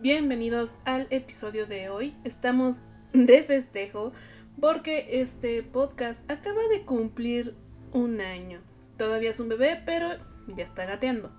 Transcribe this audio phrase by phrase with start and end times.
[0.00, 2.16] Bienvenidos al episodio de hoy.
[2.24, 2.80] Estamos
[3.12, 4.12] de festejo
[4.60, 7.54] porque este podcast acaba de cumplir
[7.92, 8.60] un año.
[8.98, 10.08] Todavía es un bebé, pero
[10.48, 11.30] ya está gateando.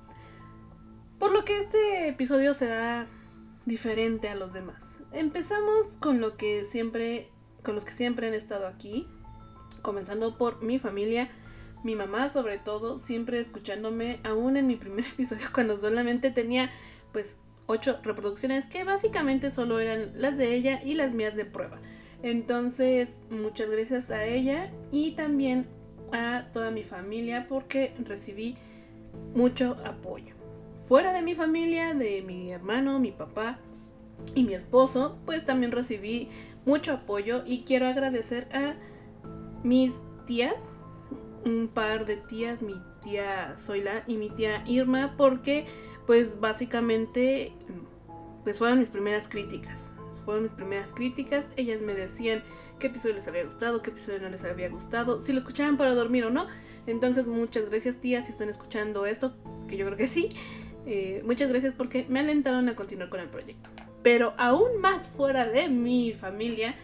[1.19, 3.07] Por lo que este episodio será
[3.65, 5.03] diferente a los demás.
[5.11, 7.29] Empezamos con lo que siempre
[7.61, 9.05] con los que siempre han estado aquí,
[9.81, 11.29] comenzando por mi familia,
[11.83, 16.71] mi mamá sobre todo, siempre escuchándome aún en mi primer episodio cuando solamente tenía
[17.11, 17.37] pues
[17.67, 21.79] ocho reproducciones que básicamente solo eran las de ella y las mías de prueba.
[22.23, 25.67] Entonces, muchas gracias a ella y también
[26.11, 28.57] a toda mi familia porque recibí
[29.33, 30.35] mucho apoyo.
[30.87, 33.59] Fuera de mi familia, de mi hermano, mi papá
[34.33, 36.29] y mi esposo, pues también recibí
[36.65, 38.75] mucho apoyo y quiero agradecer a
[39.63, 40.75] mis tías,
[41.43, 45.65] un par de tías, mi tía Zoila y mi tía Irma, porque
[46.05, 47.53] pues básicamente
[48.43, 49.91] pues fueron mis primeras críticas.
[50.23, 51.51] Fueron mis primeras críticas.
[51.55, 52.43] Ellas me decían
[52.79, 55.93] qué episodio les había gustado, qué episodio no les había gustado, si lo escuchaban para
[55.93, 56.47] dormir o no.
[56.87, 59.33] Entonces muchas gracias tías si están escuchando esto,
[59.67, 60.29] que yo creo que sí.
[60.85, 63.69] Eh, muchas gracias porque me alentaron a continuar con el proyecto.
[64.03, 66.75] Pero aún más fuera de mi familia,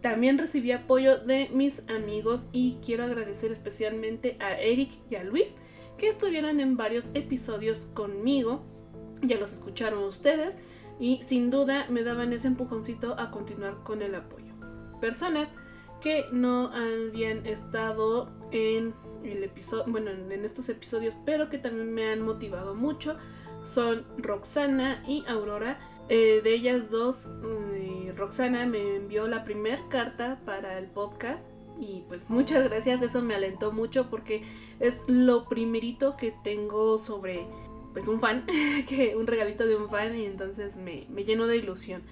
[0.00, 5.58] también recibí apoyo de mis amigos y quiero agradecer especialmente a Eric y a Luis
[5.98, 8.62] que estuvieron en varios episodios conmigo.
[9.22, 10.58] Ya los escucharon ustedes
[10.98, 14.54] y sin duda me daban ese empujoncito a continuar con el apoyo.
[15.00, 15.54] Personas
[16.00, 22.08] que no habían estado en el episodio, bueno, en estos episodios, pero que también me
[22.08, 23.16] han motivado mucho
[23.64, 25.78] son Roxana y Aurora.
[26.08, 31.46] Eh, de ellas dos, mm, Roxana me envió la primera carta para el podcast
[31.80, 34.42] y pues muchas gracias, eso me alentó mucho porque
[34.80, 37.46] es lo primerito que tengo sobre
[37.92, 38.44] pues un fan,
[38.88, 42.02] que un regalito de un fan y entonces me, me llenó de ilusión.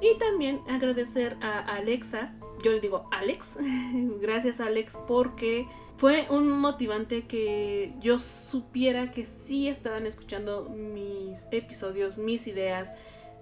[0.00, 3.58] Y también agradecer a Alexa, yo le digo Alex,
[4.20, 5.66] gracias Alex porque
[5.96, 12.92] fue un motivante que yo supiera que sí estaban escuchando mis episodios, mis ideas,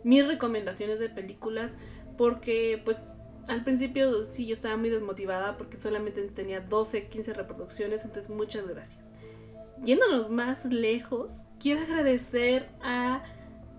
[0.05, 1.79] mis recomendaciones de películas,
[2.17, 3.09] porque pues
[3.49, 8.67] al principio sí yo estaba muy desmotivada porque solamente tenía 12, 15 reproducciones, entonces muchas
[8.67, 9.11] gracias.
[9.83, 13.23] Yéndonos más lejos, quiero agradecer a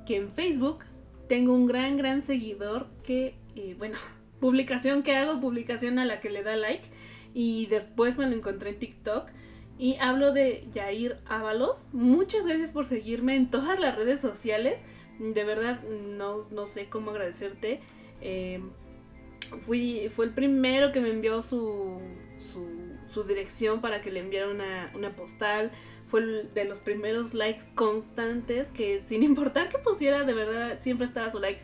[0.06, 0.84] que en Facebook
[1.28, 3.98] tengo un gran, gran seguidor que, eh, bueno,
[4.40, 6.88] publicación que hago, publicación a la que le da like
[7.34, 9.30] y después me lo encontré en TikTok.
[9.78, 11.86] Y hablo de Yair Ábalos.
[11.92, 14.84] Muchas gracias por seguirme en todas las redes sociales.
[15.20, 17.82] De verdad, no, no sé cómo agradecerte.
[18.22, 18.62] Eh,
[19.66, 22.00] fui, fue el primero que me envió su,
[23.08, 25.72] su, dirección para que le enviara una, una postal.
[26.08, 31.30] Fue de los primeros likes constantes que sin importar que pusiera, de verdad, siempre estaba
[31.30, 31.62] su like.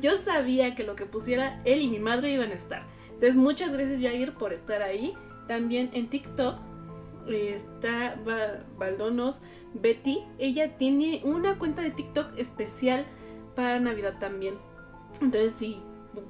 [0.00, 2.82] Yo sabía que lo que pusiera él y mi madre iban a estar.
[3.06, 5.14] Entonces, muchas gracias, Jair, por estar ahí.
[5.46, 6.56] También en TikTok
[7.28, 8.16] está
[8.78, 9.36] Baldonos
[9.74, 10.20] Betty.
[10.38, 13.04] Ella tiene una cuenta de TikTok especial
[13.54, 14.54] para Navidad también.
[15.20, 15.80] Entonces, si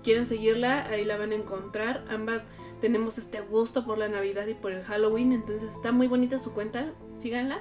[0.02, 2.04] quieren seguirla, ahí la van a encontrar.
[2.08, 2.46] Ambas
[2.80, 5.32] tenemos este gusto por la Navidad y por el Halloween.
[5.32, 6.92] Entonces, está muy bonita su cuenta.
[7.16, 7.60] Síganla.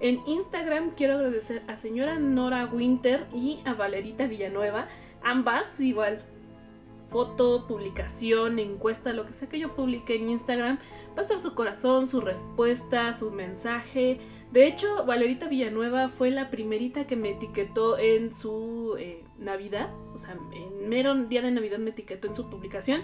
[0.00, 4.88] En Instagram quiero agradecer a señora Nora Winter y a Valerita Villanueva.
[5.22, 6.22] Ambas igual
[7.14, 10.78] foto, publicación, encuesta, lo que sea que yo publique en Instagram,
[11.16, 14.18] va a estar su corazón, su respuesta, su mensaje.
[14.50, 20.18] De hecho, Valerita Villanueva fue la primerita que me etiquetó en su eh, Navidad, o
[20.18, 23.02] sea, en mero día de Navidad me etiquetó en su publicación,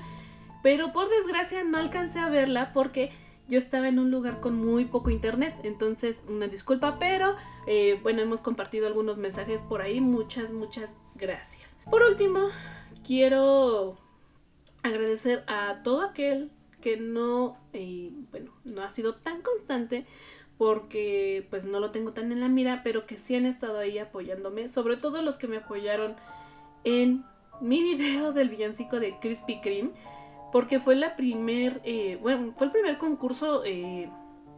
[0.62, 3.10] pero por desgracia no alcancé a verla porque
[3.48, 7.36] yo estaba en un lugar con muy poco internet, entonces una disculpa, pero
[7.66, 11.76] eh, bueno, hemos compartido algunos mensajes por ahí, muchas, muchas gracias.
[11.90, 12.48] Por último,
[13.04, 13.98] quiero
[14.82, 20.06] agradecer a todo aquel que no, eh, bueno, no ha sido tan constante
[20.60, 23.98] porque pues no lo tengo tan en la mira, pero que sí han estado ahí
[23.98, 26.16] apoyándome, sobre todo los que me apoyaron
[26.84, 27.24] en
[27.62, 29.92] mi video del villancico de Krispy Kreme,
[30.52, 34.10] porque fue la primer, eh, bueno, fue el primer concurso eh,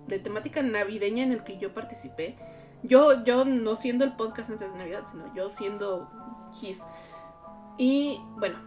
[0.08, 2.34] de temática navideña en el que yo participé.
[2.82, 6.10] Yo, yo no siendo el podcast antes de Navidad, sino yo siendo
[6.60, 6.82] His.
[7.78, 8.58] Y bueno,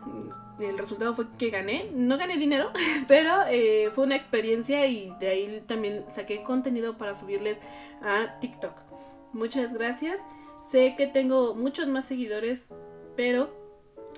[0.60, 1.90] el resultado fue que gané.
[1.94, 2.72] No gané dinero,
[3.08, 7.62] pero eh, fue una experiencia y de ahí también saqué contenido para subirles
[8.02, 8.74] a TikTok.
[9.34, 10.22] Muchas gracias.
[10.64, 12.74] Sé que tengo muchos más seguidores,
[13.16, 13.54] pero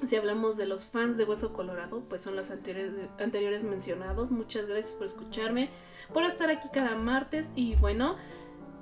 [0.05, 4.31] si hablamos de los fans de Hueso Colorado, pues son los anteriores, anteriores mencionados.
[4.31, 5.69] Muchas gracias por escucharme,
[6.13, 8.15] por estar aquí cada martes y bueno,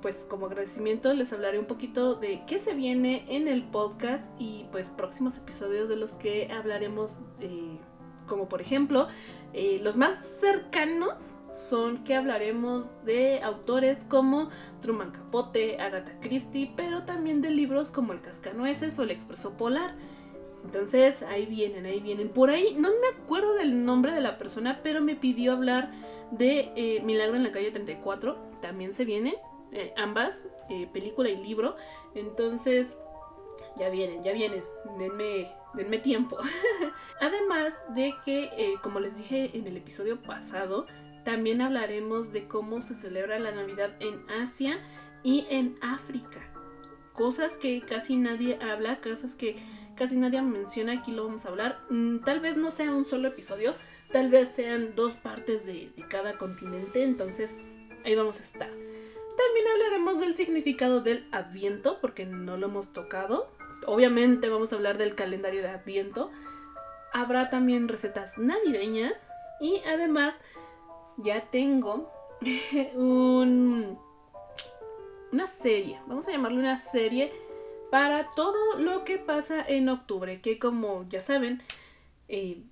[0.02, 4.66] pues como agradecimiento les hablaré un poquito de qué se viene en el podcast y
[4.72, 7.78] pues próximos episodios de los que hablaremos, eh,
[8.26, 9.08] como por ejemplo,
[9.52, 14.50] eh, los más cercanos son que hablaremos de autores como
[14.82, 19.94] Truman Capote, Agatha Christie, pero también de libros como El Cascanueces o El Expreso Polar.
[20.64, 22.28] Entonces ahí vienen, ahí vienen.
[22.28, 25.92] Por ahí no me acuerdo del nombre de la persona, pero me pidió hablar
[26.32, 28.36] de eh, Milagro en la calle 34.
[28.60, 29.36] También se viene,
[29.72, 31.76] eh, ambas, eh, película y libro.
[32.14, 33.00] Entonces
[33.76, 34.64] ya vienen, ya vienen.
[34.98, 36.36] Denme, denme tiempo.
[37.20, 40.86] Además de que, como les dije en el episodio pasado,
[41.24, 44.78] también hablaremos de cómo se celebra la Navidad en Asia
[45.22, 46.40] y en África.
[47.12, 49.56] Cosas que casi nadie habla, cosas que
[49.96, 51.80] casi nadie menciona, aquí lo vamos a hablar.
[51.90, 53.74] Mm, tal vez no sea un solo episodio,
[54.12, 57.58] tal vez sean dos partes de, cada continente, entonces
[58.04, 58.70] ahí vamos a estar.
[59.36, 63.48] También hablaremos del significado del Adviento, porque no lo hemos tocado.
[63.86, 66.30] Obviamente vamos a hablar del calendario de Adviento.
[67.12, 69.30] Habrá también recetas navideñas
[69.60, 70.40] y además
[71.18, 72.10] ya tengo
[72.94, 73.98] un,
[75.32, 77.32] una serie, vamos a llamarle una serie
[77.90, 81.62] para todo lo que pasa en octubre, que como ya saben,
[82.28, 82.62] eh,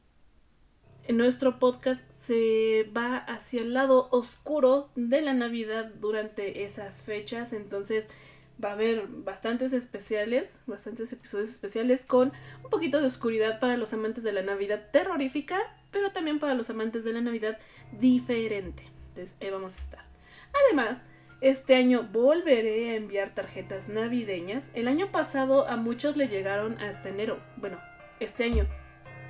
[1.12, 8.08] nuestro podcast se va hacia el lado oscuro de la Navidad durante esas fechas, entonces
[8.62, 13.92] va a haber bastantes especiales, bastantes episodios especiales con un poquito de oscuridad para los
[13.92, 15.58] amantes de la Navidad terrorífica,
[15.90, 17.58] pero también para los amantes de la Navidad
[17.92, 18.84] diferente.
[19.08, 20.04] Entonces ahí vamos a estar.
[20.64, 21.02] Además,
[21.40, 24.70] este año volveré a enviar tarjetas navideñas.
[24.74, 27.40] El año pasado a muchos le llegaron hasta enero.
[27.56, 27.78] Bueno,
[28.20, 28.66] este año.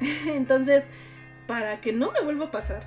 [0.27, 0.87] Entonces,
[1.47, 2.85] para que no me vuelva a pasar,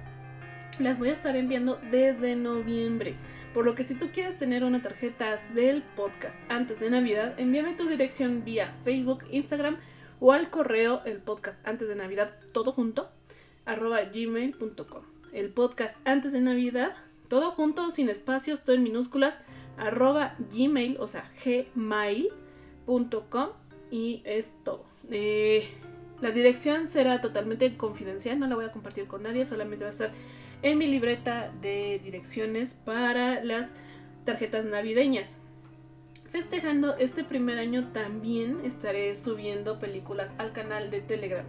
[0.80, 3.16] las voy a estar enviando desde noviembre.
[3.54, 7.74] Por lo que si tú quieres tener una tarjeta del podcast antes de Navidad, envíame
[7.74, 9.78] tu dirección vía Facebook, Instagram
[10.20, 13.10] o al correo el podcast antes de Navidad, todo junto,
[13.66, 15.04] arroba gmail.com.
[15.34, 16.96] El podcast antes de Navidad
[17.28, 19.40] todo junto, sin espacios, todo en minúsculas,
[19.78, 22.30] arroba gmail, o sea, gmail.com
[23.92, 24.86] y es todo.
[25.10, 25.70] Eh,
[26.22, 29.92] la dirección será totalmente confidencial, no la voy a compartir con nadie, solamente va a
[29.92, 30.12] estar
[30.62, 33.74] en mi libreta de direcciones para las
[34.26, 35.38] tarjetas navideñas.
[36.30, 41.46] Festejando este primer año también estaré subiendo películas al canal de Telegram.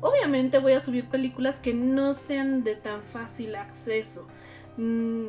[0.00, 4.26] Obviamente voy a subir películas que no sean de tan fácil acceso.
[4.76, 5.26] Mm,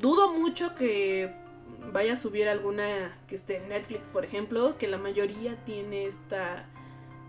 [0.00, 1.32] dudo mucho que
[1.92, 6.66] vaya a subir alguna que esté en Netflix, por ejemplo, que la mayoría tiene esta,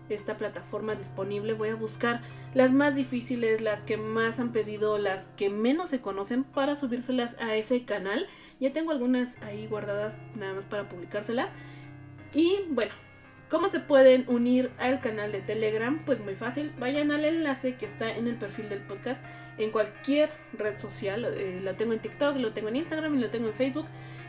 [0.08, 1.52] esta plataforma disponible.
[1.52, 2.20] Voy a buscar
[2.54, 7.36] las más difíciles, las que más han pedido, las que menos se conocen para subírselas
[7.40, 8.26] a ese canal.
[8.60, 11.54] Ya tengo algunas ahí guardadas nada más para publicárselas.
[12.34, 12.92] Y bueno,
[13.50, 15.98] ¿Cómo se pueden unir al canal de Telegram?
[16.04, 19.24] Pues muy fácil, vayan al enlace que está en el perfil del podcast
[19.56, 21.24] en cualquier red social.
[21.24, 23.86] Eh, lo tengo en TikTok, lo tengo en Instagram y lo tengo en Facebook.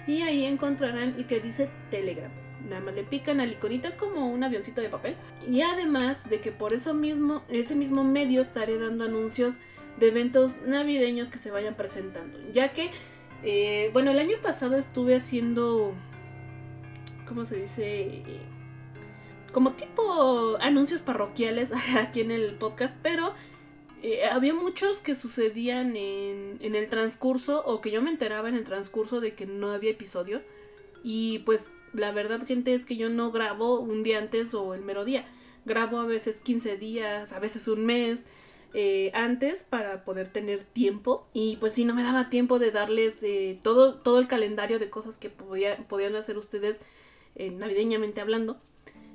[0.07, 2.31] Y ahí encontrarán y que dice Telegram.
[2.67, 5.15] Nada más le pican al iconito, es como un avioncito de papel.
[5.47, 9.57] Y además de que por eso mismo, ese mismo medio estaré dando anuncios
[9.97, 12.39] de eventos navideños que se vayan presentando.
[12.53, 12.91] Ya que,
[13.43, 15.93] eh, bueno, el año pasado estuve haciendo,
[17.27, 18.23] ¿cómo se dice?
[19.51, 23.33] como tipo anuncios parroquiales aquí en el podcast, pero
[24.01, 28.55] eh, había muchos que sucedían en, en, el transcurso o que yo me enteraba en
[28.55, 30.41] el transcurso de que no había episodio.
[31.03, 34.81] Y pues la verdad gente es que yo no grabo un día antes o el
[34.81, 35.27] mero día.
[35.65, 38.25] Grabo a veces 15 días, a veces un mes
[38.73, 41.27] eh, antes para poder tener tiempo.
[41.33, 44.89] Y pues si no me daba tiempo de darles eh, todo, todo el calendario de
[44.89, 46.81] cosas que podía, podían hacer ustedes
[47.35, 48.59] navideñamente hablando.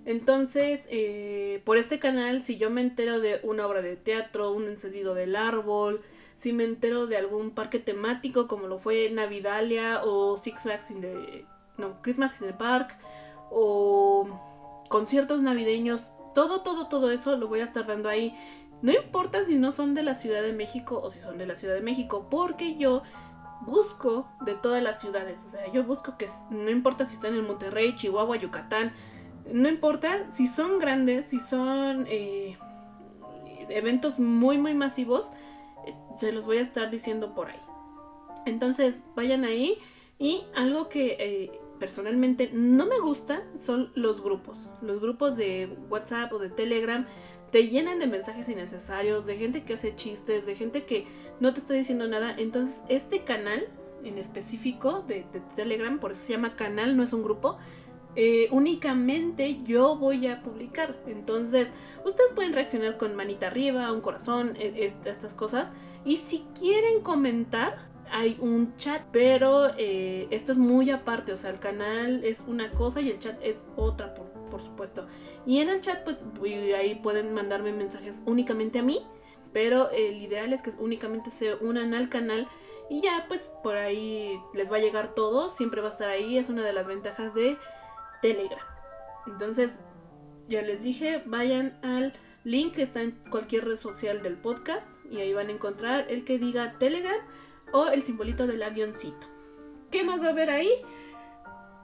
[0.06, 4.66] Entonces, eh, por este canal, si yo me entero de una obra de teatro, un
[4.66, 6.02] encendido del árbol,
[6.36, 11.00] si me entero de algún parque temático como lo fue Navidalia o Six Flags in
[11.00, 11.46] the...
[11.76, 12.96] No, Christmas in the Park
[13.50, 14.26] o
[14.88, 18.34] conciertos navideños, todo, todo, todo eso lo voy a estar dando ahí.
[18.82, 21.56] No importa si no son de la Ciudad de México o si son de la
[21.56, 23.02] Ciudad de México, porque yo
[23.62, 25.42] busco de todas las ciudades.
[25.46, 28.92] O sea, yo busco que no importa si están en Monterrey, Chihuahua, Yucatán,
[29.52, 32.58] no importa si son grandes, si son eh,
[33.68, 35.32] eventos muy, muy masivos,
[36.18, 37.60] se los voy a estar diciendo por ahí.
[38.46, 39.78] Entonces, vayan ahí.
[40.18, 44.58] Y algo que eh, personalmente no me gusta son los grupos.
[44.82, 47.06] Los grupos de WhatsApp o de Telegram
[47.50, 51.06] te llenan de mensajes innecesarios, de gente que hace chistes, de gente que
[51.40, 52.34] no te está diciendo nada.
[52.36, 53.68] Entonces, este canal
[54.04, 55.26] en específico de,
[55.56, 57.58] Telegram, por eso se llama canal, no es un grupo.
[58.16, 60.96] Eh, únicamente yo voy a publicar.
[61.06, 65.72] Entonces, ustedes pueden reaccionar con manita arriba, un corazón, e, estas cosas.
[66.04, 71.32] Y si quieren comentar, hay un chat, pero eh, esto es muy aparte.
[71.32, 75.06] O sea, el canal es una cosa y el chat es otra, por, por supuesto.
[75.46, 76.24] Y en el chat, pues
[76.76, 79.06] ahí pueden mandarme mensajes únicamente a mí.
[79.52, 82.48] Pero el ideal es que únicamente se unan al canal
[82.90, 86.36] y ya pues por ahí les va a llegar todo, siempre va a estar ahí,
[86.36, 87.56] es una de las ventajas de
[88.20, 88.60] Telegram.
[89.26, 89.80] Entonces,
[90.48, 92.12] ya les dije, vayan al
[92.44, 96.24] link que está en cualquier red social del podcast y ahí van a encontrar el
[96.24, 97.16] que diga Telegram
[97.72, 99.26] o el simbolito del avioncito.
[99.90, 100.70] ¿Qué más va a haber ahí?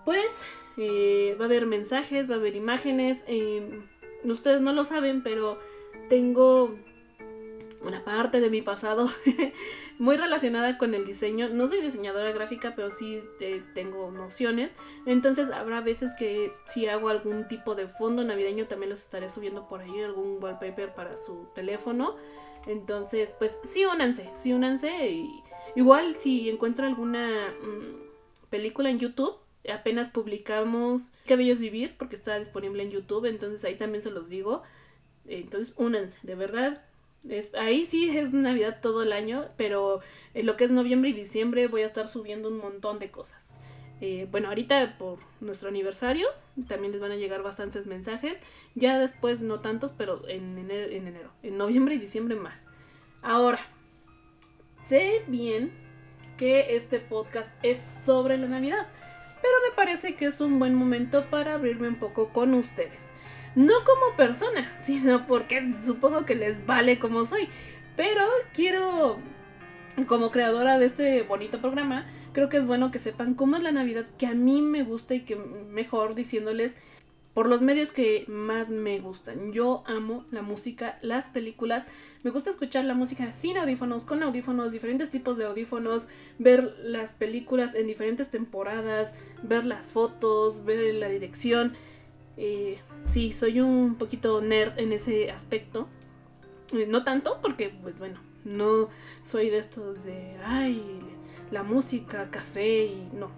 [0.04, 0.42] Pues
[0.76, 3.24] eh, va a haber mensajes, va a haber imágenes.
[3.28, 3.86] Em,
[4.24, 5.58] ustedes no lo saben, pero
[6.08, 6.76] tengo
[7.82, 9.08] una parte de mi pasado
[9.98, 11.48] muy relacionada con el diseño.
[11.48, 13.22] No soy diseñadora gráfica, pero sí
[13.74, 14.74] tengo nociones.
[15.06, 19.68] Entonces habrá veces que si hago algún tipo de fondo navideño también los estaré subiendo
[19.68, 22.16] por ahí, algún wallpaper para su teléfono.
[22.66, 25.10] Entonces, pues sí únanse, sí únanse.
[25.10, 25.42] Y,
[25.76, 29.36] igual si encuentro alguna mm, película en YouTube,
[29.72, 34.10] apenas publicamos Qué bello es vivir, porque está disponible en YouTube, entonces ahí también se
[34.10, 34.62] los digo.
[35.26, 36.82] Entonces, únanse, de verdad,
[37.58, 40.00] ahí sí es Navidad todo el año, pero
[40.34, 43.48] en lo que es noviembre y diciembre voy a estar subiendo un montón de cosas.
[44.00, 46.26] Eh, bueno, ahorita por nuestro aniversario
[46.68, 48.40] también les van a llegar bastantes mensajes.
[48.74, 52.66] Ya después no tantos, pero en enero, en, enero, en noviembre y diciembre más.
[53.20, 53.60] Ahora,
[54.84, 55.72] sé bien
[56.36, 58.86] que este podcast es sobre la Navidad,
[59.42, 63.10] pero me parece que es un buen momento para abrirme un poco con ustedes.
[63.54, 67.48] No como persona, sino porque supongo que les vale como soy.
[67.96, 69.18] Pero quiero,
[70.06, 73.72] como creadora de este bonito programa, creo que es bueno que sepan cómo es la
[73.72, 76.76] Navidad que a mí me gusta y que mejor diciéndoles
[77.34, 79.52] por los medios que más me gustan.
[79.52, 81.86] Yo amo la música, las películas.
[82.22, 86.06] Me gusta escuchar la música sin audífonos, con audífonos, diferentes tipos de audífonos,
[86.38, 91.72] ver las películas en diferentes temporadas, ver las fotos, ver la dirección.
[92.36, 95.88] Eh, sí, soy un poquito nerd en ese aspecto.
[96.72, 98.90] Eh, no tanto, porque, pues bueno, no
[99.22, 100.98] soy de estos de, ay,
[101.50, 103.30] la música, café y no,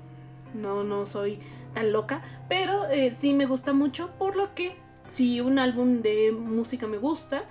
[0.55, 1.39] no, no soy
[1.73, 4.75] tan loca, pero eh, sí me gusta mucho, por lo que
[5.07, 7.45] si un álbum de música me gusta,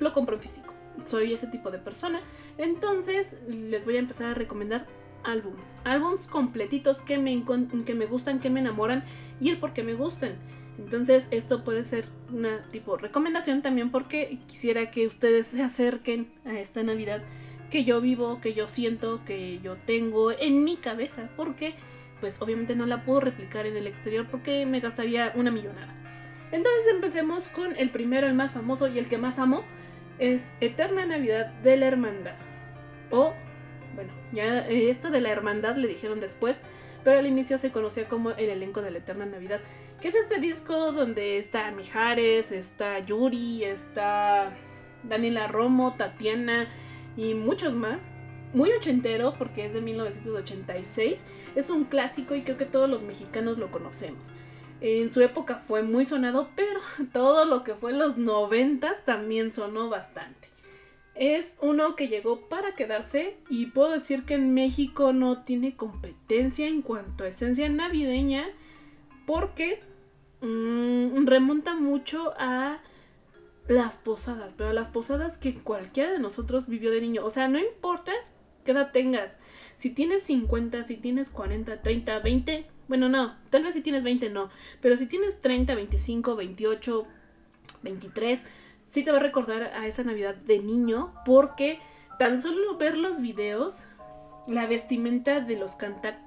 [0.00, 0.77] lo compro en físico.
[1.04, 2.20] Soy ese tipo de persona.
[2.56, 4.86] Entonces les voy a empezar a recomendar
[5.24, 5.74] álbums.
[5.84, 7.44] Álbums completitos que me,
[7.84, 9.04] que me gustan, que me enamoran
[9.40, 10.36] y el por qué me gustan.
[10.78, 16.58] Entonces esto puede ser una tipo recomendación también porque quisiera que ustedes se acerquen a
[16.60, 17.22] esta Navidad
[17.70, 21.74] que yo vivo, que yo siento, que yo tengo en mi cabeza, porque
[22.20, 25.94] pues obviamente no la puedo replicar en el exterior porque me gastaría una millonada.
[26.50, 29.64] Entonces empecemos con el primero, el más famoso y el que más amo,
[30.18, 32.36] es Eterna Navidad de la Hermandad.
[33.10, 33.32] O,
[33.94, 36.62] bueno, ya eh, esto de la Hermandad le dijeron después,
[37.04, 39.60] pero al inicio se conocía como el elenco de la Eterna Navidad.
[40.00, 44.52] Que es este disco donde está Mijares, está Yuri, está
[45.02, 46.68] Daniela Romo, Tatiana
[47.16, 48.08] y muchos más.
[48.54, 51.24] Muy ochentero porque es de 1986.
[51.54, 54.28] Es un clásico y creo que todos los mexicanos lo conocemos.
[54.80, 56.80] En su época fue muy sonado, pero
[57.12, 60.48] todo lo que fue los noventas también sonó bastante.
[61.14, 66.68] Es uno que llegó para quedarse y puedo decir que en México no tiene competencia
[66.68, 68.46] en cuanto a esencia navideña
[69.26, 69.80] porque
[70.40, 72.78] Mm, remonta mucho a
[73.66, 77.24] las posadas, pero las posadas que cualquiera de nosotros vivió de niño.
[77.24, 78.12] O sea, no importa
[78.64, 79.38] qué edad tengas.
[79.74, 84.30] Si tienes 50, si tienes 40, 30, 20, bueno, no, tal vez si tienes 20
[84.30, 87.06] no, pero si tienes 30, 25, 28,
[87.82, 88.44] 23,
[88.84, 91.78] sí te va a recordar a esa Navidad de niño porque
[92.18, 93.84] tan solo ver los videos
[94.48, 95.76] la vestimenta de los,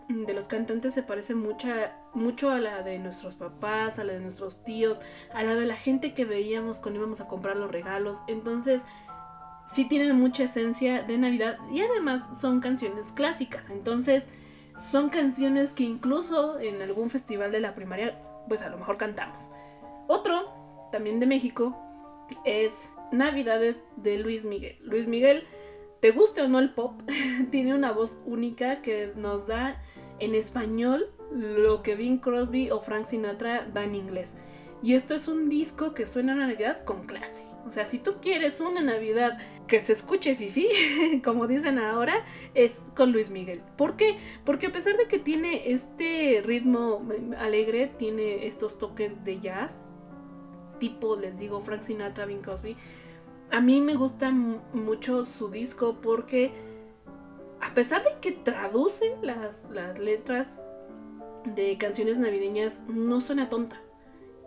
[0.07, 4.19] de los cantantes se parece mucha, mucho a la de nuestros papás, a la de
[4.19, 5.01] nuestros tíos,
[5.33, 8.19] a la de la gente que veíamos cuando íbamos a comprar los regalos.
[8.27, 8.85] Entonces,
[9.67, 13.71] sí tienen mucha esencia de Navidad y además son canciones clásicas.
[13.71, 14.29] Entonces,
[14.77, 19.49] son canciones que incluso en algún festival de la primaria, pues a lo mejor cantamos.
[20.07, 21.77] Otro, también de México,
[22.45, 24.77] es Navidades de Luis Miguel.
[24.81, 25.43] Luis Miguel
[25.99, 27.01] te guste o no el pop,
[27.51, 29.81] tiene una voz única que nos da
[30.19, 34.35] en español lo que Bing Crosby o Frank Sinatra dan en inglés.
[34.83, 37.50] Y esto es un disco que suena a Navidad con clase.
[37.65, 39.37] O sea, si tú quieres una Navidad
[39.67, 40.67] que se escuche fifi,
[41.23, 43.61] como dicen ahora, es con Luis Miguel.
[43.77, 44.17] ¿Por qué?
[44.43, 49.81] Porque a pesar de que tiene este ritmo alegre, tiene estos toques de jazz,
[50.79, 52.75] tipo, les digo, Frank Sinatra, Bing Cosby,
[53.51, 56.51] a mí me gusta mucho su disco porque
[57.59, 60.63] a pesar de que traduce las, las letras
[61.45, 63.81] de canciones navideñas, no suena tonta.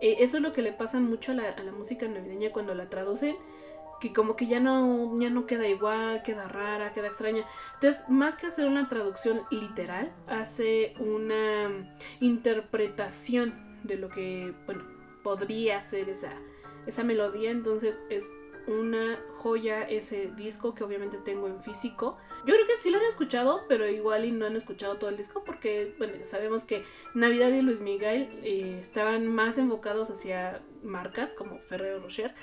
[0.01, 3.35] Eh, eso es lo que le pasa mucho a la, música navideña cuando la traducen,
[4.01, 7.45] que como que ya no, ya no queda igual, queda rara, queda extraña.
[7.75, 14.83] Entonces, más que hacer una traducción literal, hace una interpretación de lo que, bueno,
[15.23, 16.33] podría ser esa,
[16.85, 17.51] esa melodía.
[17.51, 18.29] Entonces, es
[18.67, 22.17] una joya ese disco que obviamente tengo en físico.
[22.45, 25.17] Yo creo que sí lo han escuchado, pero igual y no han escuchado todo el
[25.17, 31.59] disco porque, sabemos que Navidad y Luis Miguel eh, estaban más enfocados hacia marcas como
[31.59, 32.33] Ferrero Rocher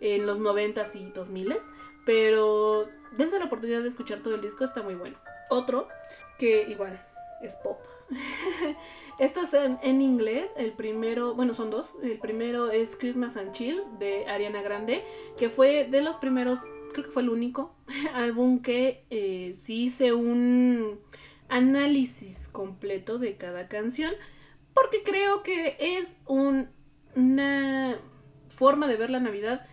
[0.00, 1.68] en los 90s y 2000s,
[2.06, 5.18] pero dense la oportunidad de escuchar todo el disco, está muy bueno.
[5.50, 5.88] Otro
[6.38, 7.06] que igual
[7.42, 7.78] es pop.
[9.18, 10.50] Estos son en inglés.
[10.56, 11.94] El primero, bueno, son dos.
[12.02, 15.04] El primero es Christmas and Chill de Ariana Grande,
[15.38, 16.60] que fue de los primeros,
[16.92, 17.74] creo que fue el único
[18.14, 21.00] álbum que eh, sí hice un
[21.48, 24.12] análisis completo de cada canción,
[24.72, 27.98] porque creo que es una
[28.48, 29.66] forma de ver la Navidad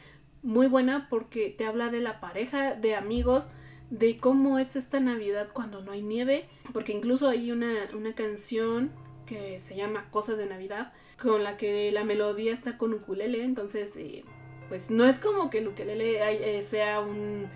[0.44, 3.48] muy buena porque te habla de la pareja, de amigos,
[3.90, 8.92] de cómo es esta Navidad cuando no hay nieve, porque incluso hay una, una canción
[9.26, 13.96] que se llama Cosas de Navidad, con la que la melodía está con ukulele, entonces
[13.98, 14.24] eh,
[14.70, 17.48] pues no es como que el ukulele eh, sea un,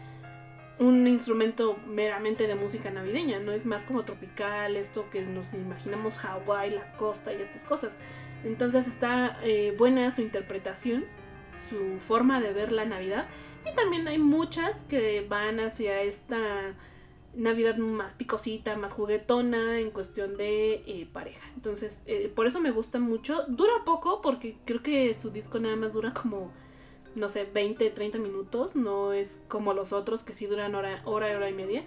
[0.80, 6.18] un instrumento meramente de música navideña, no es más como tropical, esto que nos imaginamos
[6.18, 7.98] Hawái, la costa y estas cosas.
[8.44, 11.06] Entonces está eh, buena su interpretación,
[11.70, 13.28] su forma de ver la Navidad
[13.66, 16.76] y también hay muchas que van hacia esta
[17.34, 21.48] Navidad más picosita, más juguetona en cuestión de eh, pareja.
[21.56, 23.46] Entonces, eh, por eso me gusta mucho.
[23.48, 26.52] Dura poco porque creo que su disco nada más dura como,
[27.16, 28.76] no sé, 20, 30 minutos.
[28.76, 31.84] No es como los otros que sí duran hora, hora, hora y media.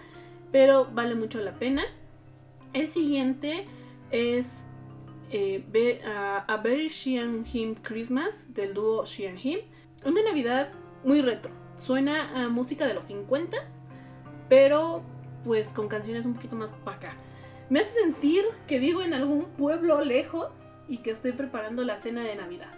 [0.51, 1.83] Pero vale mucho la pena.
[2.73, 3.67] El siguiente
[4.09, 4.63] es
[5.31, 9.59] eh, a, Very She and Him Christmas del dúo She and Him.
[10.05, 10.71] Una Navidad
[11.03, 11.64] muy retro.
[11.77, 13.57] Suena a música de los 50
[14.49, 15.03] pero
[15.43, 17.13] pues con canciones un poquito más para acá.
[17.69, 22.23] Me hace sentir que vivo en algún pueblo lejos y que estoy preparando la cena
[22.23, 22.71] de Navidad.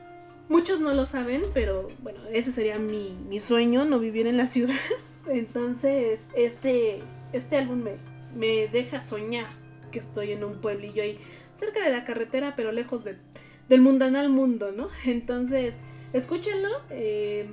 [0.50, 4.48] Muchos no lo saben, pero bueno, ese sería mi, mi sueño, no vivir en la
[4.48, 4.76] ciudad.
[5.28, 7.00] Entonces, este,
[7.34, 7.98] este álbum me,
[8.34, 9.48] me deja soñar
[9.92, 11.20] que estoy en un pueblillo ahí,
[11.54, 14.88] cerca de la carretera, pero lejos del mundanal mundo, ¿no?
[15.06, 15.76] Entonces,
[16.14, 17.50] escúchenlo eh,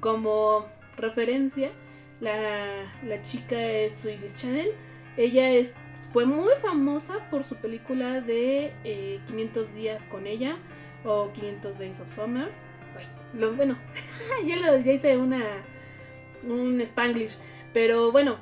[0.00, 1.70] como referencia
[2.20, 4.72] la, chica es Swedish Channel.
[5.16, 5.74] Ella es,
[6.12, 8.72] fue muy famosa por su película de
[9.26, 10.56] 500 eh, días con ella
[11.04, 12.48] o 500 Days of Summer.
[13.56, 13.76] bueno,
[14.46, 15.62] ya, lo, hice una,
[16.44, 17.36] un spanglish.
[17.72, 18.36] Pero bueno,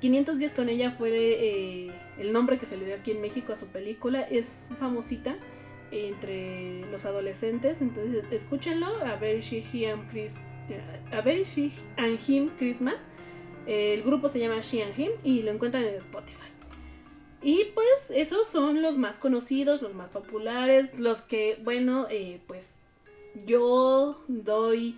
[0.00, 3.52] 500 días con ella fue eh, el nombre que se le dio aquí en México
[3.52, 4.22] a su película.
[4.22, 5.36] Es famosita
[5.90, 7.80] entre los adolescentes.
[7.80, 8.88] Entonces escúchenlo.
[10.10, 10.38] Chris
[11.12, 13.06] a Very She and Him Christmas.
[13.66, 16.48] El grupo se llama She and Him y lo encuentran en Spotify.
[17.42, 22.78] Y pues esos son los más conocidos, los más populares, los que, bueno, eh, pues
[23.46, 24.96] yo doy,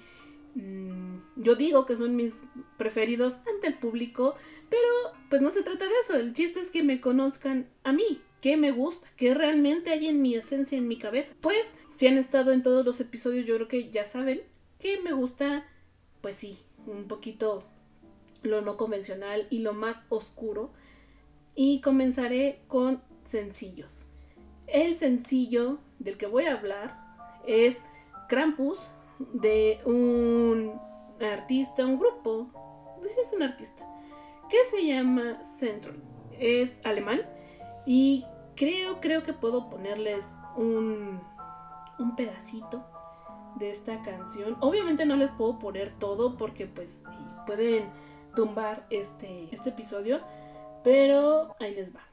[0.54, 2.40] mm, yo digo que son mis
[2.78, 4.36] preferidos ante el público,
[4.70, 4.86] pero
[5.28, 8.56] pues no se trata de eso, el chiste es que me conozcan a mí, qué
[8.56, 11.34] me gusta, qué realmente hay en mi esencia, en mi cabeza.
[11.40, 14.42] Pues si han estado en todos los episodios, yo creo que ya saben
[14.78, 15.64] que me gusta,
[16.20, 17.62] pues sí, un poquito
[18.42, 20.70] lo no convencional y lo más oscuro.
[21.54, 23.92] Y comenzaré con sencillos.
[24.66, 26.96] El sencillo del que voy a hablar
[27.46, 27.82] es
[28.28, 30.80] Krampus de un
[31.20, 32.48] artista, un grupo,
[33.04, 33.84] es un artista,
[34.48, 35.96] que se llama Central.
[36.38, 37.20] Es alemán
[37.86, 38.24] y
[38.56, 41.20] creo, creo que puedo ponerles un,
[41.98, 42.84] un pedacito
[43.56, 44.56] de esta canción.
[44.60, 47.04] Obviamente no les puedo poner todo porque pues
[47.46, 47.90] pueden
[48.34, 50.20] tumbar este, este episodio,
[50.84, 52.09] pero ahí les va.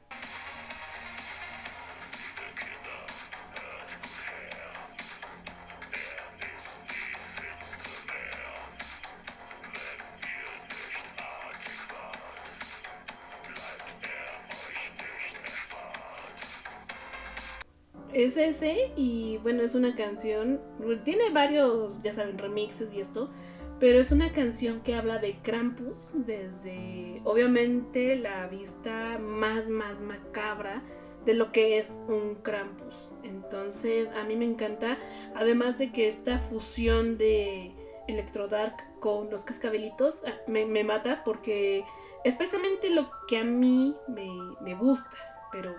[18.24, 20.60] Es ese y bueno, es una canción,
[21.04, 23.30] tiene varios, ya saben, remixes y esto,
[23.78, 30.82] pero es una canción que habla de Krampus desde, obviamente, la vista más, más macabra
[31.24, 33.08] de lo que es un Krampus.
[33.22, 34.98] Entonces, a mí me encanta,
[35.36, 37.72] además de que esta fusión de
[38.08, 41.84] Electrodark con los cascabelitos ah, me, mata porque
[42.24, 44.28] es precisamente lo que a mí me,
[44.60, 45.16] me gusta,
[45.52, 45.76] pero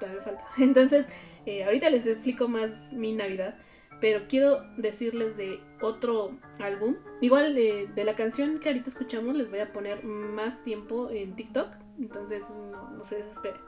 [0.00, 0.46] todavía falta.
[0.58, 1.06] Entonces,
[1.46, 3.56] eh, ahorita les explico más mi Navidad,
[4.00, 6.96] pero quiero decirles de otro álbum.
[7.20, 11.68] Igual de, la canción que ahorita escuchamos les voy a poner más tiempo en TikTok,
[12.00, 13.60] entonces no, se desesperen.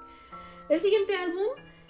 [0.69, 1.47] El siguiente álbum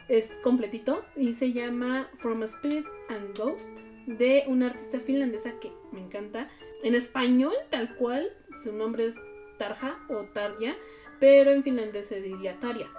[0.09, 3.71] es completito y se llama From a Spirit and Ghost
[4.07, 6.49] de una artista finlandesa que me encanta.
[6.83, 8.31] En español, tal cual,
[8.63, 9.17] su nombre es
[9.57, 10.75] Tarja o Tarja,
[11.19, 12.91] pero en finlandés se diría Tarja.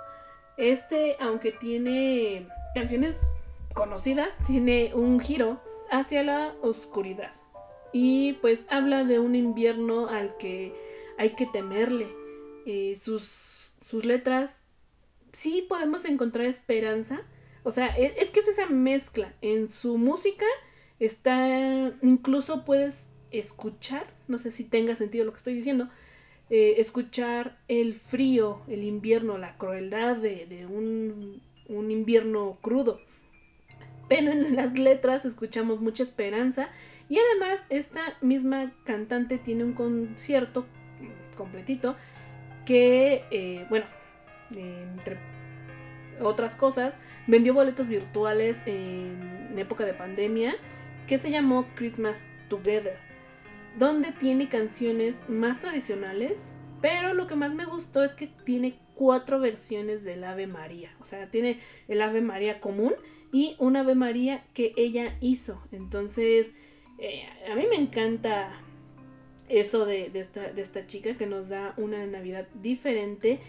[0.57, 3.31] Este, aunque tiene canciones
[3.73, 5.59] conocidas, tiene un giro
[5.89, 7.31] hacia la oscuridad.
[7.93, 10.73] Y pues habla de un invierno al que
[11.17, 12.07] hay que temerle.
[12.67, 14.65] Eh, sus, sus letras
[15.31, 17.21] sí podemos encontrar esperanza.
[17.63, 19.33] O sea, es, es, que es esa mezcla.
[19.41, 20.45] En su música
[20.99, 25.89] está, incluso puedes escuchar, no sé si tenga sentido lo que estoy diciendo,
[26.49, 32.99] eh, escuchar el frío, el invierno, la crueldad de, un, un, invierno crudo.
[34.07, 36.69] Pero en las letras escuchamos mucha esperanza
[37.09, 40.65] y además esta misma cantante tiene un concierto
[41.37, 41.95] completito
[42.65, 43.85] que, eh, bueno,
[44.51, 45.17] entre
[46.21, 46.93] otras cosas,
[47.27, 50.55] vendió boletos virtuales en época de pandemia
[51.07, 53.05] que se llamó Christmas Together
[53.77, 56.51] donde tiene canciones más tradicionales,
[56.85, 60.91] pero lo que más me gustó es que tiene cuatro versiones del Ave María.
[61.01, 62.93] O sea, tiene el Ave María común
[63.33, 65.59] y un Ave María que ella hizo.
[65.71, 66.53] Entonces,
[66.99, 68.51] eh, a mí me encanta
[69.49, 73.39] eso de, esta, chica que nos da una Navidad diferente.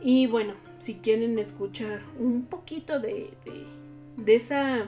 [0.00, 3.66] Y bueno, si quieren escuchar un poquito de, de,
[4.16, 4.86] de esa,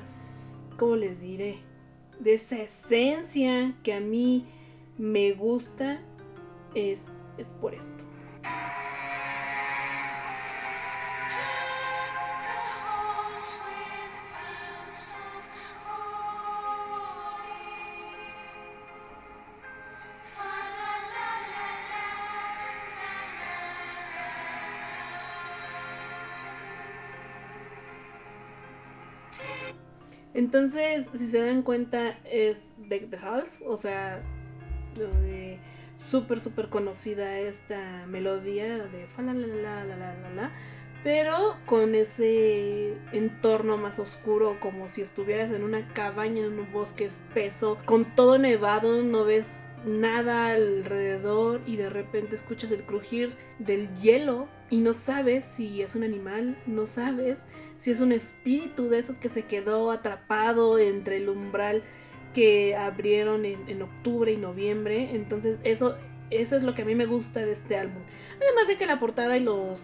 [0.78, 1.56] ¿cómo les diré?
[2.18, 4.46] De esa esencia que a mí
[4.96, 6.00] me gusta
[6.74, 7.08] es,
[7.40, 8.04] es por esto.
[30.32, 34.22] Entonces, si se dan cuenta, es Deck the House, o sea,
[36.08, 40.52] súper, súper conocida esta melodía de fa la la la la la la
[41.02, 47.06] pero con ese entorno más oscuro, como si estuvieras en una cabaña en un bosque
[47.06, 53.88] espeso, con todo nevado, no ves nada alrededor y de repente escuchas el crujir del
[53.96, 57.46] hielo y no sabes si es un animal, no sabes
[57.78, 61.82] si es un espíritu de esos que se quedó atrapado entre el umbral
[62.34, 65.10] que abrieron en, octubre y noviembre.
[65.14, 65.96] Entonces eso,
[66.30, 68.02] eso es lo que a mí me gusta de este álbum.
[68.36, 69.80] Además de que la portada y los,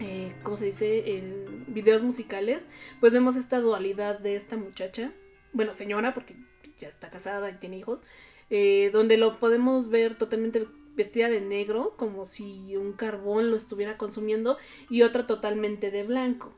[0.00, 1.34] eh, ¿cómo se dice?
[1.68, 2.66] Videos musicales,
[3.00, 5.12] pues vemos esta dualidad de esta muchacha.
[5.52, 6.36] Bueno, señora, porque
[6.78, 8.02] ya está casada y tiene hijos.
[8.48, 13.96] Eh, donde lo podemos ver totalmente vestida de negro, como si un carbón lo estuviera
[13.96, 14.56] consumiendo,
[14.88, 16.54] y otra totalmente de blanco.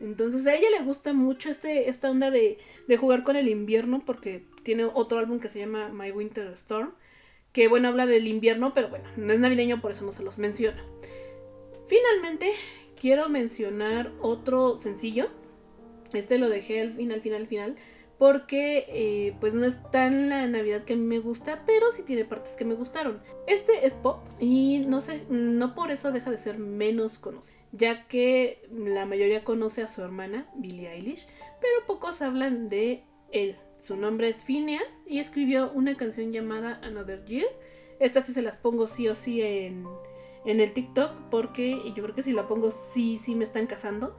[0.00, 2.58] Entonces a ella le gusta mucho este, esta onda de,
[2.88, 6.94] de, jugar con el invierno porque tiene otro álbum que se llama My Winter Storm,
[7.52, 10.38] que bueno, habla del invierno, pero bueno, no es navideño, por eso no se los
[10.38, 10.82] menciona.
[11.86, 12.52] Finalmente,
[13.00, 15.28] quiero mencionar otro sencillo.
[16.12, 17.76] Este lo dejé al final, final, final,
[18.18, 22.02] porque eh, pues no es tan la Navidad que a mí me gusta, pero sí
[22.02, 23.20] tiene partes que me gustaron.
[23.46, 28.06] Este es pop y no sé, no por eso deja de ser menos conocido, ya
[28.06, 31.26] que la mayoría conoce a su hermana, Billie Eilish,
[31.60, 33.56] pero pocos hablan de él.
[33.78, 37.48] Su nombre es Phineas y escribió una canción llamada Another Year.
[37.98, 39.86] Estas sí se las pongo sí o sí en,
[40.44, 44.16] en el TikTok porque yo creo que si la pongo sí, sí me están casando.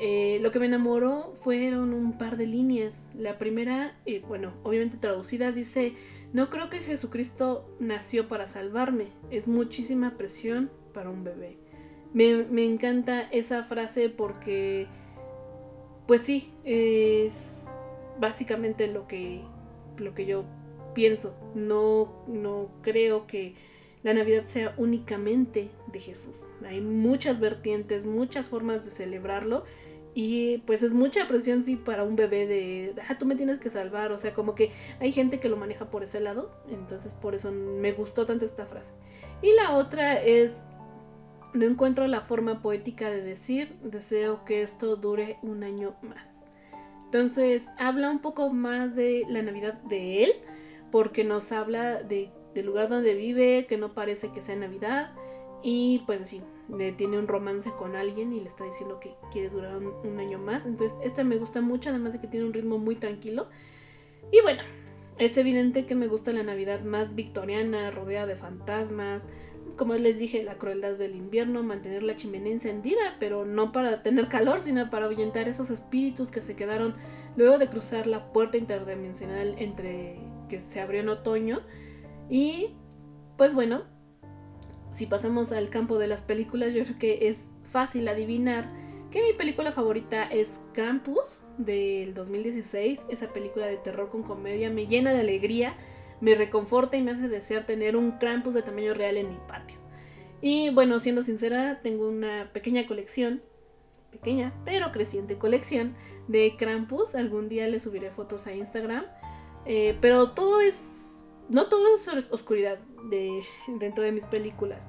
[0.00, 3.10] Eh, lo que me enamoró fueron un par de líneas.
[3.14, 5.94] La primera, eh, bueno, obviamente traducida, dice,
[6.32, 11.61] no creo que Jesucristo nació para salvarme, es muchísima presión para un bebé.
[12.14, 14.86] Me, me encanta esa frase porque,
[16.06, 17.66] pues sí, es
[18.20, 19.42] básicamente lo que,
[19.96, 20.44] lo que yo
[20.94, 21.34] pienso.
[21.54, 23.54] No, no creo que
[24.02, 26.48] la Navidad sea únicamente de Jesús.
[26.66, 29.64] Hay muchas vertientes, muchas formas de celebrarlo
[30.14, 33.70] Y pues es mucha presión, sí, para un bebé de, ah, tú me tienes que
[33.70, 34.12] salvar.
[34.12, 34.70] O sea, como que
[35.00, 36.50] hay gente que lo maneja por ese lado.
[36.68, 38.92] Entonces por eso me gustó tanto esta frase.
[39.40, 40.64] Y la otra es,
[41.54, 46.44] no encuentro la forma poética de decir, deseo que esto dure un año más.
[47.04, 50.32] Entonces habla un poco más de la Navidad de él,
[50.90, 55.12] porque nos habla de, del lugar donde vive, que no parece que sea Navidad.
[55.62, 56.42] Y pues sí,
[56.96, 60.66] tiene un romance con alguien y le está diciendo que quiere durar un, año más.
[60.66, 63.48] Entonces, esta me gusta mucho, además de que tiene un ritmo muy tranquilo.
[64.32, 64.62] Y bueno,
[65.18, 69.24] es evidente que me gusta la Navidad más victoriana, rodeada de fantasmas.
[69.76, 74.28] Como les dije, la crueldad del invierno, mantener la chimenea encendida, pero no para tener
[74.28, 76.94] calor, sino para ahuyentar esos espíritus que se quedaron
[77.36, 81.62] luego de cruzar la puerta interdimensional entre que se abrió en otoño.
[82.28, 82.74] Y
[83.36, 83.82] pues bueno,
[84.92, 88.70] si pasamos al campo de las películas, yo creo que es fácil adivinar
[89.10, 93.06] que mi película favorita es Krampus del 2016.
[93.10, 95.74] Esa película de terror con comedia me llena de alegría,
[96.22, 99.76] me reconforta y me hace desear tener un Krampus de tamaño real en mi patio.
[100.40, 103.42] Y bueno, siendo sincera, tengo una pequeña colección,
[104.10, 105.94] pequeña pero creciente colección
[106.28, 107.16] de Krampus.
[107.16, 109.04] Algún día le subiré fotos a Instagram.
[109.66, 112.78] Eh, pero todo es no todo es oscuridad
[113.10, 113.42] de,
[113.78, 114.86] dentro de mis películas,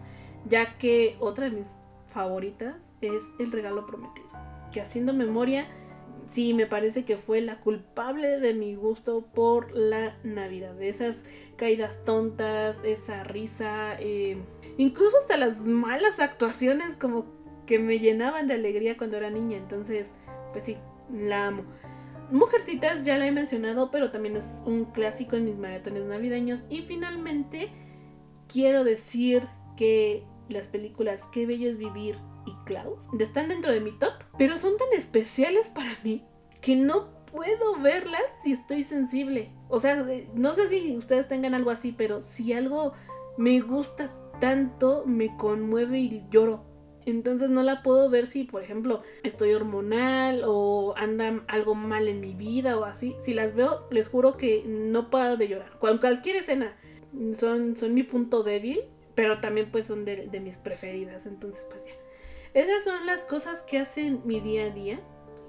[0.47, 4.29] ya que otra de mis favoritas es El regalo prometido,
[4.71, 5.67] que haciendo memoria,
[6.33, 11.25] sí me parece que fue la culpable de mi gusto por la Navidad, esas
[11.57, 14.37] caídas tontas, esa risa, eh,
[14.77, 17.25] incluso hasta las malas actuaciones como
[17.67, 20.15] que me llenaban de alegría cuando era niña, entonces,
[20.51, 20.77] pues sí,
[21.11, 21.65] la amo.
[22.31, 26.63] Mujercitas ya la he mencionado, pero también es un clásico en mis maratones navideños.
[26.67, 27.69] Y finalmente
[28.51, 32.15] quiero decir que las películas Qué bello es vivir
[32.45, 36.25] y Klaus están dentro de mi top, pero son tan especiales para mí
[36.61, 39.49] que no puedo verlas si estoy sensible.
[39.67, 42.93] O sea, no sé si ustedes tengan algo así, pero si algo
[43.37, 46.63] me gusta tanto, me conmueve y lloro.
[47.05, 52.21] Entonces no la puedo ver si, por ejemplo, estoy hormonal o anda algo mal en
[52.21, 53.15] mi vida o así.
[53.19, 55.77] Si las veo, les juro que no paro de llorar.
[55.79, 56.77] Con cualquier escena
[57.33, 58.81] son, son mi punto débil,
[59.15, 61.25] pero también pues son de, de mis preferidas.
[61.25, 62.02] Entonces pues ya.
[62.53, 64.99] Esas son las cosas que hacen mi día a día.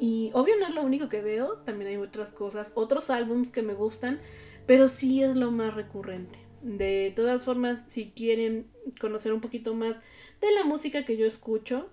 [0.01, 3.63] Y obvio no es lo único que veo, también hay otras cosas, otros álbums que
[3.63, 4.21] me gustan,
[4.67, 6.39] pero sí es lo más recurrente.
[6.63, 8.67] De todas formas, si quieren
[9.01, 10.01] conocer un poquito más
[10.41, 11.91] de la música que yo escucho,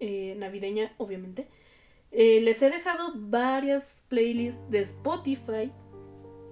[0.00, 1.48] eh, navideña obviamente.
[2.10, 5.72] Eh, les he dejado varias playlists de Spotify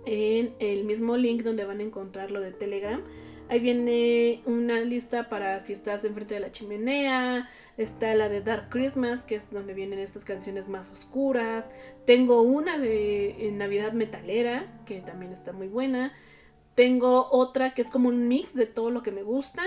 [0.06, 3.02] en el mismo link donde van a encontrar lo de Telegram.
[3.48, 7.50] Ahí viene una lista para si estás enfrente de la chimenea.
[7.80, 11.70] Está la de Dark Christmas, que es donde vienen estas canciones más oscuras.
[12.04, 16.12] Tengo una de Navidad Metalera, que también está muy buena.
[16.74, 19.62] Tengo otra que es como un mix de todo lo que me gusta.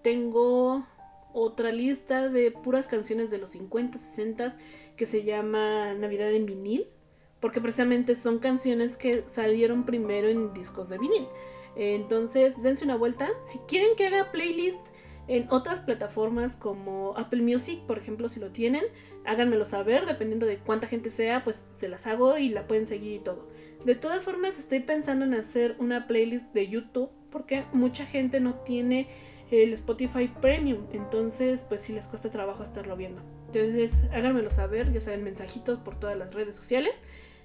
[0.00, 0.86] Tengo
[1.32, 4.56] otra lista de puras canciones de los 50, 60
[4.96, 6.86] que se llama Navidad en vinil,
[7.40, 11.26] porque precisamente son canciones que salieron primero en discos de vinil.
[11.74, 13.28] Entonces, dense una vuelta.
[13.42, 14.86] Si quieren que haga playlist
[15.30, 18.82] en otras plataformas como Apple Music, por ejemplo, si lo tienen,
[19.24, 23.12] háganmelo saber, dependiendo de cuánta gente sea, pues se las hago y la pueden seguir
[23.12, 23.48] y todo.
[23.84, 28.56] De todas formas, estoy pensando en hacer una playlist de YouTube, porque mucha gente no
[28.56, 29.06] tiene
[29.52, 30.86] el Spotify Premium.
[30.92, 33.22] Entonces, pues sí les cuesta trabajo estarlo viendo.
[33.46, 37.04] Entonces, háganmelo saber, ya saben, mensajitos por todas las redes sociales.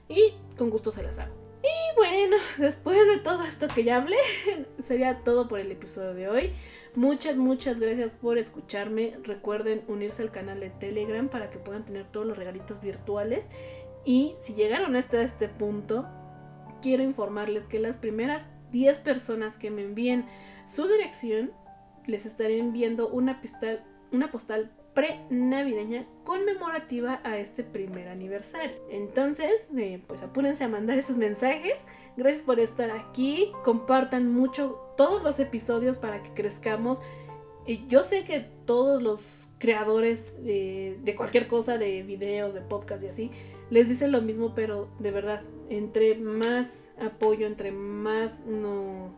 [0.09, 1.35] Y con gusto se las hago.
[1.63, 4.17] Y bueno, después de todo esto que ya hablé,
[4.83, 6.51] sería todo por el episodio de hoy.
[6.95, 9.17] Muchas, muchas gracias por escucharme.
[9.23, 13.49] Recuerden unirse al canal de Telegram para que puedan tener todos los regalitos virtuales.
[14.05, 16.07] Y si llegaron hasta este punto,
[16.81, 20.25] quiero informarles que las primeras 10 personas que me envíen
[20.67, 21.51] su dirección
[22.05, 28.77] les estaré enviando una, postal, una postal pre-navideña conmemorativa a este primer aniversario.
[28.89, 31.85] Entonces, eh, pues apúrense a mandar esos mensajes.
[32.17, 33.51] Gracias por estar aquí.
[33.63, 36.99] Compartan mucho todos los episodios para que crezcamos.
[37.67, 43.07] Y yo sé que todos los creadores de, cualquier cosa, de videos, de podcast y
[43.07, 43.31] así,
[43.69, 49.15] les dicen lo mismo, pero de verdad, entre más apoyo, entre más no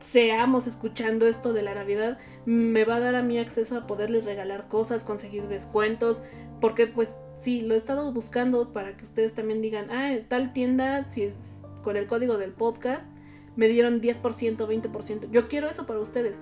[0.00, 4.24] seamos escuchando esto de la Navidad, me va a dar a mí acceso a poderles
[4.24, 6.22] regalar cosas, conseguir descuentos,
[6.60, 11.06] porque pues sí, lo he estado buscando para que ustedes también digan, ah, tal tienda,
[11.06, 13.14] si es con el código del podcast,
[13.56, 15.30] me dieron 10%, 20%.
[15.30, 16.40] Yo quiero eso para ustedes.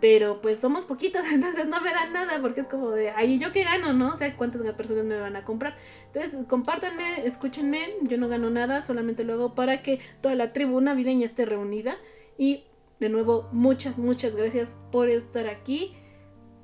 [0.00, 3.50] Pero pues somos poquitos, entonces no me dan nada porque es como de, ay, ¿yo
[3.50, 4.10] qué gano, no?
[4.14, 5.76] O sea, ¿cuántas personas me van a comprar?
[6.06, 10.80] Entonces, compártanme, escúchenme, yo no gano nada, solamente lo hago para que toda la tribu
[10.80, 11.96] navideña esté reunida.
[12.36, 12.64] Y
[13.00, 15.96] de nuevo, muchas, muchas gracias por estar aquí.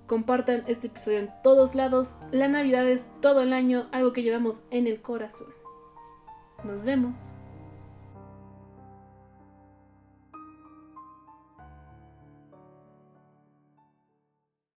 [0.07, 2.17] Compartan este episodio en todos lados.
[2.31, 5.49] La Navidad es todo el año, algo que llevamos en el corazón.
[6.63, 7.35] Nos vemos.